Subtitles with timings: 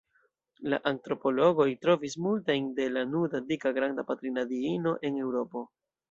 [0.73, 5.63] La antropologoj trovis multajn de la nuda dika Granda Patrina Diino en Eŭropo.